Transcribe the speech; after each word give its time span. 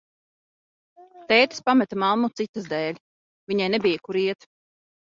Tētis 1.33 1.61
pameta 1.69 2.01
mammu 2.05 2.31
citas 2.41 2.73
dēļ, 2.75 3.01
viņai 3.55 3.73
nebija, 3.79 4.05
kur 4.09 4.25
iet. 4.27 4.53